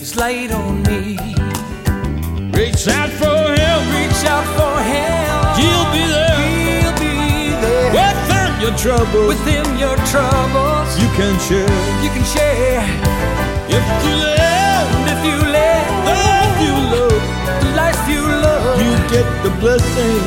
His 0.00 0.16
light 0.16 0.50
on 0.50 0.82
me. 0.90 1.14
Reach 2.50 2.82
out 2.88 3.10
for 3.20 3.42
him. 3.54 3.78
Reach 3.94 4.22
out 4.34 4.46
for 4.58 4.74
Him. 4.82 5.38
He'll 5.60 5.88
be 5.94 6.04
there. 6.18 6.34
He'll 6.42 6.98
be 6.98 7.14
there. 7.62 7.90
Within 7.94 8.50
your 8.64 8.74
trouble, 8.84 9.26
Within 9.30 9.66
your 9.78 9.96
troubles, 10.10 10.90
you 10.98 11.08
can 11.18 11.34
share. 11.46 11.70
you 12.02 12.10
can 12.14 12.26
share. 12.34 12.82
If 13.70 13.86
you 14.06 14.14
live, 14.34 14.88
if 15.14 15.20
you 15.28 15.38
live 15.58 15.86
the 16.10 16.16
life 16.26 16.58
you 16.66 16.74
love, 16.94 17.22
the 17.62 17.70
life 17.82 18.02
you 18.10 18.22
love, 18.46 18.74
you 18.82 18.92
get 19.14 19.28
the 19.46 19.52
blessing 19.62 20.22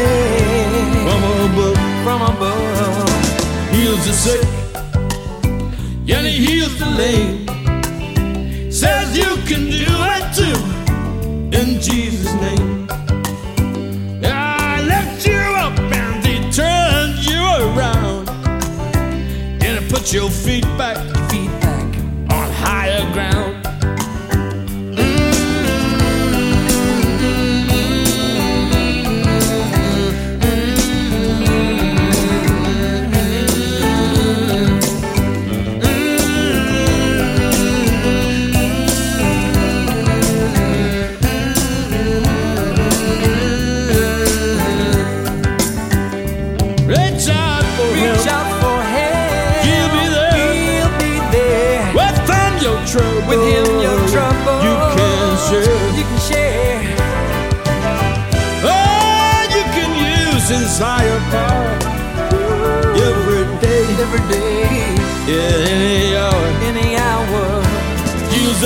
yeah, 0.00 1.04
from 1.04 1.22
above. 1.44 1.78
from 2.04 2.20
above. 2.32 3.10
heals 3.74 4.02
the 4.06 4.14
sick, 4.24 4.44
he 6.40 6.46
heals 6.46 6.78
the 6.78 6.86
lame. 6.86 7.46
Says 8.70 9.16
you 9.16 9.36
can 9.48 9.64
do 9.66 9.90
it 10.16 10.24
too, 10.38 10.58
in 11.58 11.80
Jesus' 11.80 12.32
name. 12.40 12.88
I 14.24 14.80
lift 14.82 15.26
you 15.26 15.42
up 15.64 15.78
and 15.78 16.24
he 16.24 16.38
you 17.30 17.42
around, 17.66 18.28
and 19.62 19.84
he 19.84 19.90
puts 19.90 20.12
your 20.12 20.30
Feet 20.30 20.64
back. 20.78 21.19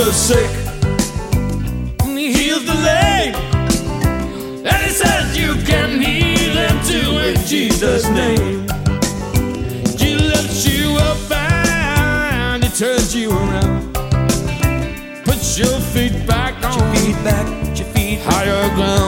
The 0.05 0.13
sick, 0.13 0.51
He 2.03 2.31
heals 2.31 2.63
the 2.63 2.75
lame, 2.75 3.33
and 4.63 4.83
He 4.83 4.91
says 4.91 5.35
you 5.35 5.55
can 5.63 5.99
heal 5.99 6.53
them 6.53 6.77
too 6.85 7.17
in 7.27 7.35
Jesus' 7.47 8.07
name. 8.09 8.67
He 9.97 10.15
lifts 10.15 10.67
you 10.67 10.95
up 10.97 11.31
and 11.31 12.63
He 12.63 12.69
turns 12.69 13.15
you 13.15 13.31
around. 13.31 13.95
Puts 15.25 15.57
your 15.57 15.79
feet 15.79 16.27
back 16.27 16.53
on 16.63 16.77
your 16.77 16.95
feet 16.95 17.23
back. 17.23 17.47
Your 17.75 17.87
feet 17.87 18.19
higher 18.19 18.75
ground. 18.75 19.04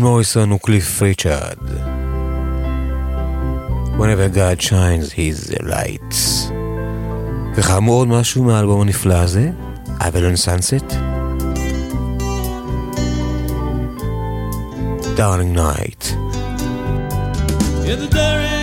Van 0.00 0.06
Morrison 0.06 0.52
וקליף 0.52 1.02
ריצ'רד. 1.02 1.58
Whenever 3.98 4.28
God 4.34 4.62
shines 4.62 5.12
his 5.12 5.62
light. 5.62 6.14
וכאמור 7.54 7.98
עוד 7.98 8.08
משהו 8.08 8.44
מהאלבום 8.44 8.80
הנפלא 8.80 9.14
הזה, 9.14 9.50
אבלון 10.00 10.36
סאנסט. 10.36 10.84
Darling 15.16 15.54
Night. 15.54 16.02
In 17.84 17.98
the 18.00 18.08
daring 18.10 18.59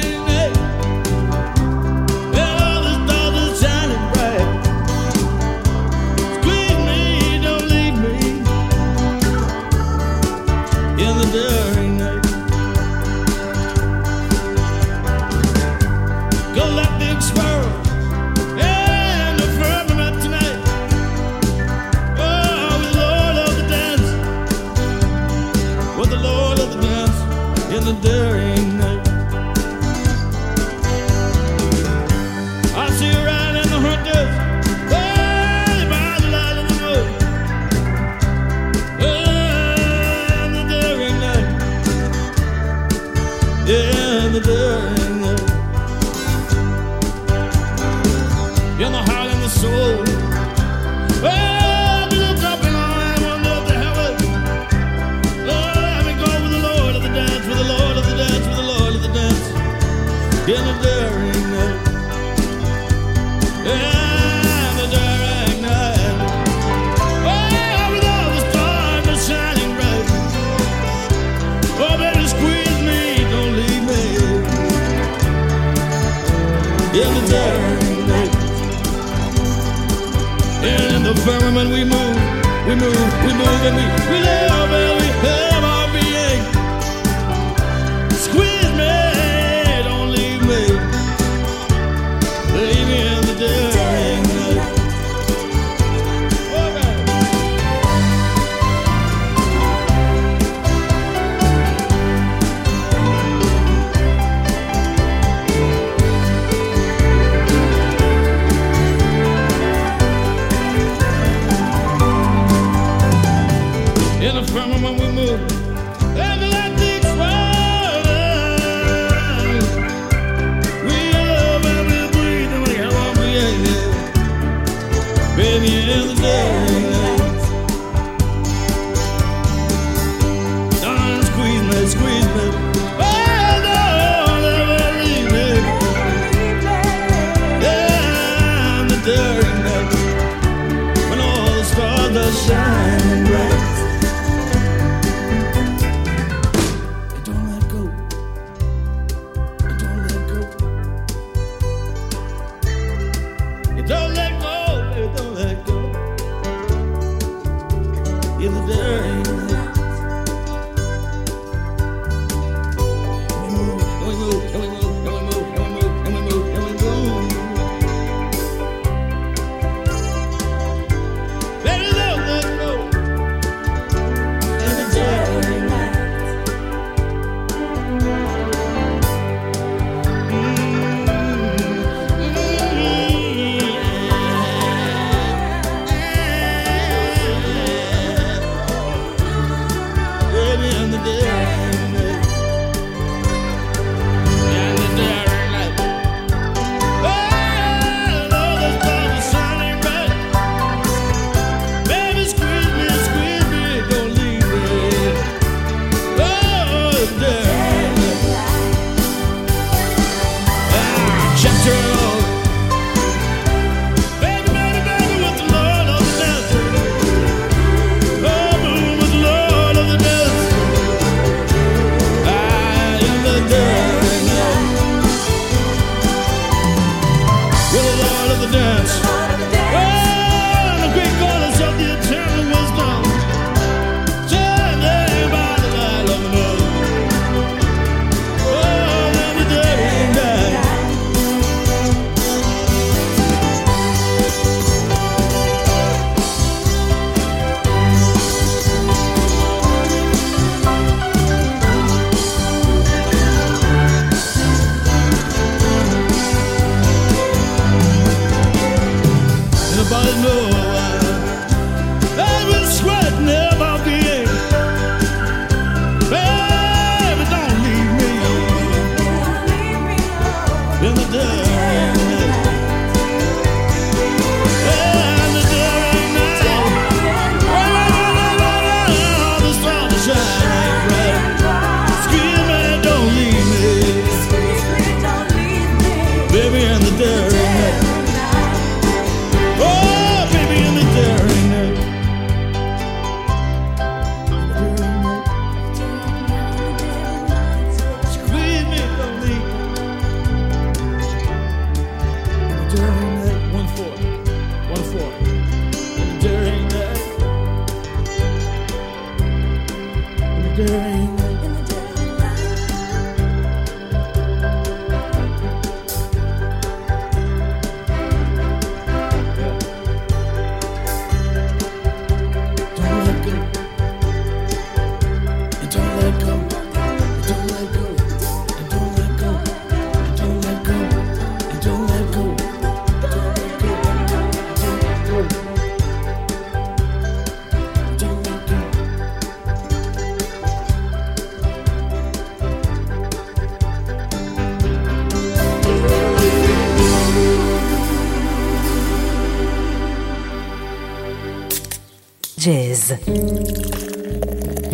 Hallelujah. 83.68 84.07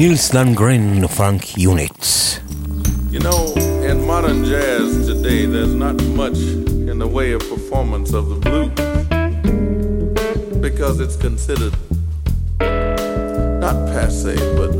Nils 0.03 0.33
Lundgren 0.33 1.07
Funk 1.07 1.55
Unit. 1.55 2.41
You 3.09 3.19
know, 3.19 3.53
in 3.55 4.05
modern 4.05 4.43
jazz 4.43 5.07
today, 5.07 5.45
there's 5.45 5.73
not 5.73 5.95
much 6.07 6.37
in 6.91 6.99
the 6.99 7.07
way 7.07 7.31
of 7.31 7.39
performance 7.47 8.11
of 8.11 8.27
the 8.27 8.35
blues 8.35 8.69
because 10.59 10.99
it's 10.99 11.15
considered 11.15 11.73
not 13.61 13.77
passe, 13.93 14.35
but 14.57 14.72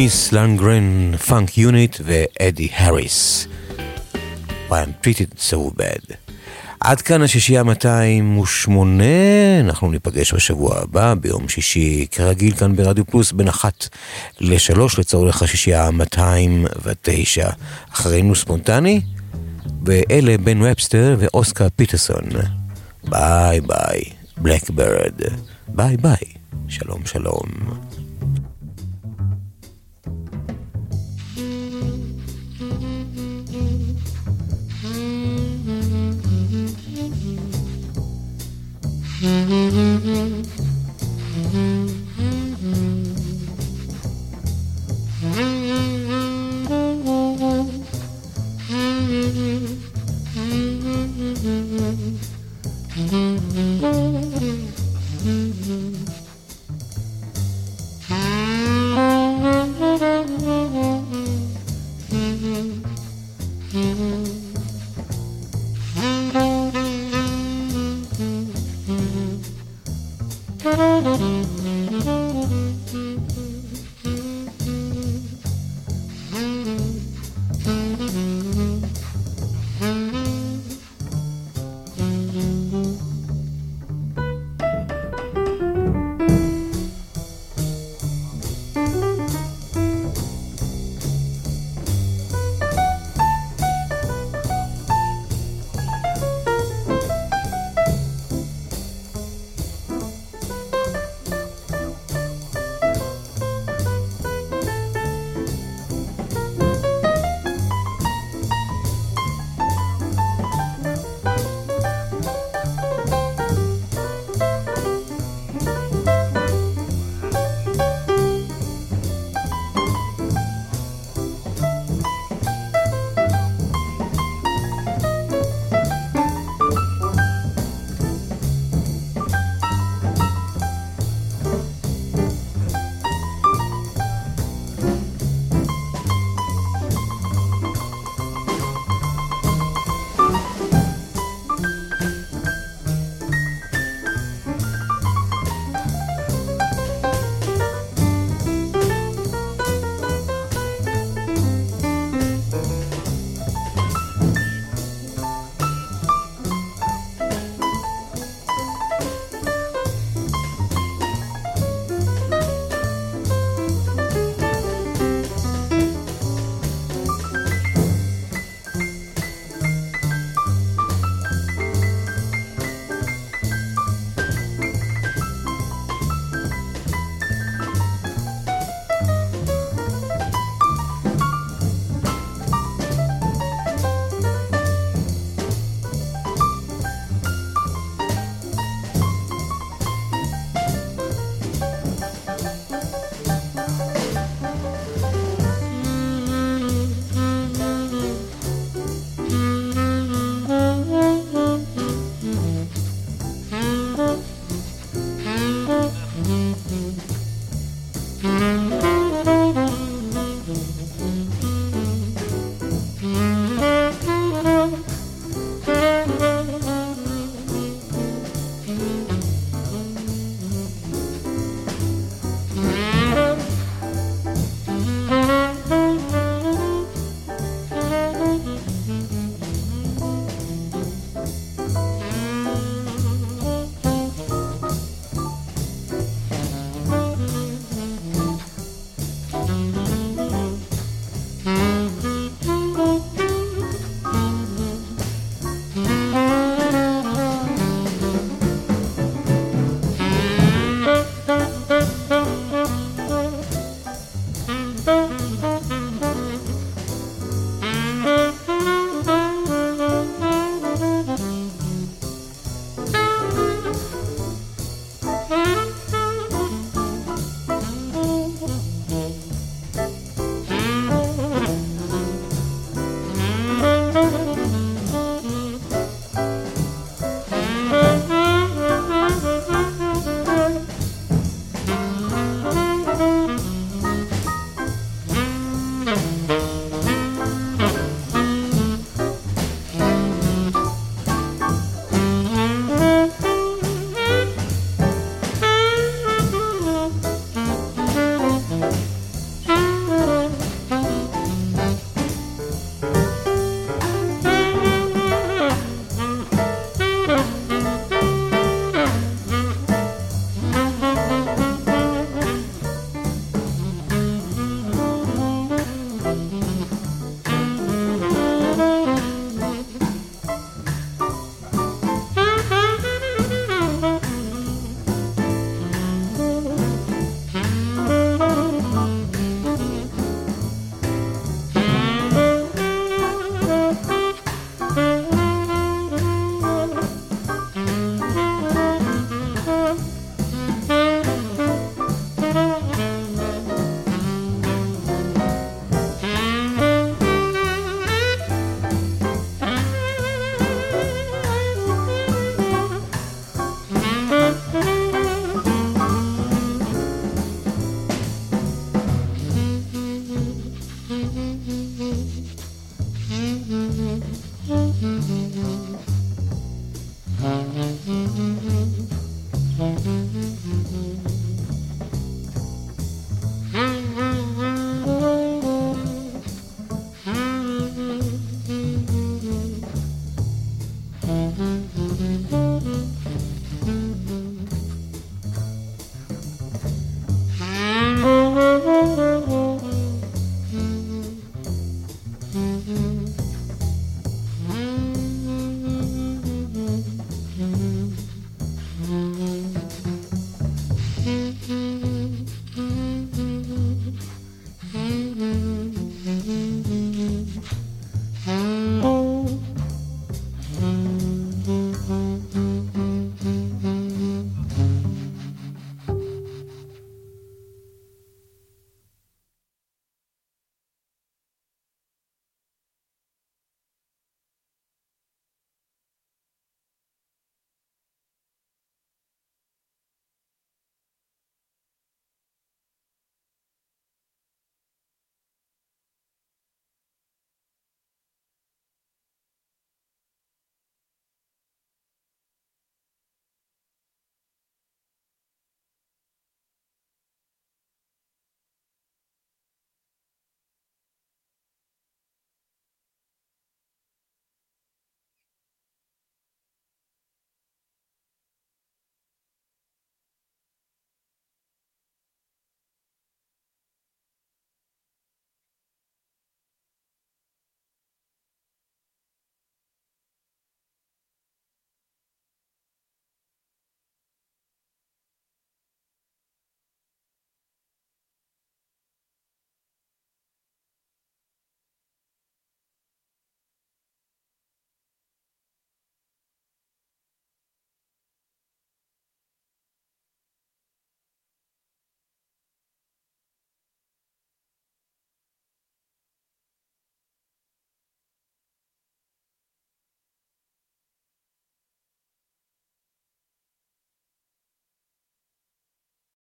נילס 0.00 0.32
לנדגרן, 0.32 1.16
Funk 1.16 1.58
Unit 1.58 1.96
ואדי 2.04 2.68
האריס. 2.74 3.46
Why 4.68 4.72
am 4.72 4.95
I 4.95 5.06
treated 5.06 5.38
so 5.50 5.78
bad. 5.78 6.14
עד 6.80 7.00
כאן 7.00 7.22
השישייה 7.22 7.62
208, 7.62 9.04
אנחנו 9.60 9.90
ניפגש 9.90 10.34
בשבוע 10.34 10.78
הבא, 10.78 11.14
ביום 11.14 11.48
שישי, 11.48 12.06
כרגיל 12.10 12.54
כאן 12.54 12.76
ברדיו 12.76 13.06
פלוס, 13.06 13.32
בין 13.32 13.48
אחת 13.48 13.88
לשלוש 14.40 14.98
לצורך 14.98 15.42
השישייה 15.42 15.90
209. 15.90 17.50
אחרינו 17.92 18.34
ספונטני, 18.34 19.00
ואלה 19.86 20.38
בן 20.38 20.62
ובסטר 20.62 21.16
ואוסקר 21.18 21.68
פיטרסון. 21.76 22.24
Bye 23.04 23.60
bye, 23.60 24.02
Blackbird. 24.36 25.20
ביי 25.68 25.96
ביי, 25.96 26.34
שלום 26.68 27.06
שלום. 27.06 27.69
Mm-hmm. 39.20 39.52
mm-hmm. 39.52 40.42
mm-hmm. 41.36 41.99